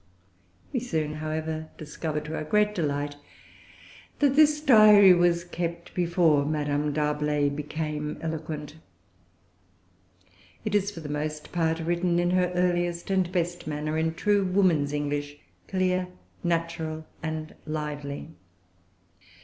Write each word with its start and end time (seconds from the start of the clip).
We 0.73 0.79
soon, 0.79 1.13
however, 1.13 1.69
discovered 1.77 2.25
to 2.25 2.33
our 2.35 2.43
great 2.43 2.73
delight 2.73 3.17
that 4.17 4.35
this 4.35 4.59
Diary 4.59 5.13
was 5.13 5.43
kept 5.43 5.93
before 5.93 6.43
Madame 6.43 6.91
D'Arblay 6.91 7.49
became 7.49 8.17
eloquent. 8.19 8.77
It 10.65 10.73
is, 10.73 10.89
for 10.89 11.01
the 11.01 11.07
most 11.07 11.51
part, 11.51 11.79
written 11.81 12.17
in 12.17 12.31
her 12.31 12.51
earliest 12.55 13.11
and 13.11 13.31
best 13.31 13.67
manner, 13.67 13.95
in 13.95 14.15
true 14.15 14.43
woman's 14.43 14.91
English, 14.91 15.37
clear, 15.67 16.07
natural, 16.43 17.05
and 17.21 17.53
lively. 17.67 18.29